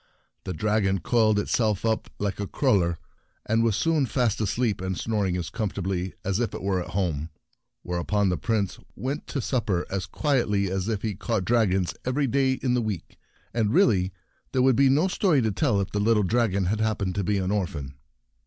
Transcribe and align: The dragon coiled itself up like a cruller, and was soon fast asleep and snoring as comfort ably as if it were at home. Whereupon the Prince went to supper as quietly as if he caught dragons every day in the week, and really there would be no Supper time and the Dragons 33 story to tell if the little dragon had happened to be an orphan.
The 0.45 0.53
dragon 0.53 0.99
coiled 1.01 1.37
itself 1.37 1.85
up 1.85 2.09
like 2.17 2.39
a 2.39 2.47
cruller, 2.47 2.97
and 3.45 3.63
was 3.63 3.75
soon 3.75 4.07
fast 4.07 4.41
asleep 4.41 4.81
and 4.81 4.97
snoring 4.97 5.37
as 5.37 5.51
comfort 5.51 5.77
ably 5.85 6.15
as 6.25 6.39
if 6.39 6.55
it 6.55 6.63
were 6.63 6.81
at 6.81 6.89
home. 6.97 7.29
Whereupon 7.83 8.29
the 8.29 8.37
Prince 8.37 8.79
went 8.95 9.27
to 9.27 9.41
supper 9.41 9.85
as 9.91 10.07
quietly 10.07 10.71
as 10.71 10.87
if 10.89 11.03
he 11.03 11.13
caught 11.13 11.45
dragons 11.45 11.93
every 12.03 12.25
day 12.25 12.53
in 12.53 12.73
the 12.73 12.81
week, 12.81 13.19
and 13.53 13.71
really 13.71 14.11
there 14.53 14.63
would 14.63 14.75
be 14.75 14.89
no 14.89 15.07
Supper 15.07 15.17
time 15.17 15.33
and 15.33 15.45
the 15.45 15.51
Dragons 15.51 15.53
33 15.53 15.53
story 15.53 15.53
to 15.53 15.59
tell 15.59 15.81
if 15.81 15.91
the 15.91 16.09
little 16.09 16.23
dragon 16.23 16.65
had 16.65 16.79
happened 16.79 17.13
to 17.13 17.23
be 17.23 17.37
an 17.37 17.51
orphan. 17.51 17.93